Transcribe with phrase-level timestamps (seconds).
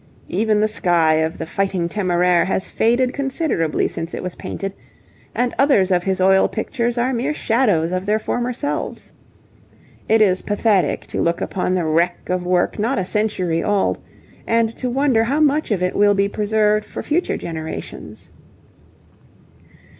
[0.29, 4.73] Even the sky of the 'Fighting Temeraire' has faded considerably since it was painted,
[5.35, 9.13] and others of his oil pictures are mere shadows of their former selves.
[10.09, 13.99] It is pathetic to look upon the wreck of work not a century old
[14.47, 18.31] and to wonder how much of it will be preserved for future generations.